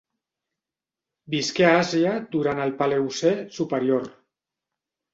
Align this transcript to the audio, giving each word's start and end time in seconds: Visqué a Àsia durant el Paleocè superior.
Visqué 1.35 1.67
a 1.69 1.77
Àsia 1.83 2.15
durant 2.33 2.65
el 2.67 2.75
Paleocè 2.83 3.37
superior. 3.63 4.13